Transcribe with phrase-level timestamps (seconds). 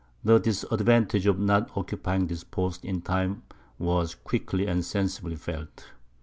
[0.23, 3.43] The disadvantage of not occupying this post in time,
[3.77, 5.91] was quickly and sensibly felt.